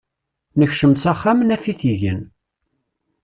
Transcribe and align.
Nekcem 0.59 0.93
s 1.01 1.05
axxam, 1.11 1.39
naf-it 1.43 1.81
igen. 1.93 2.21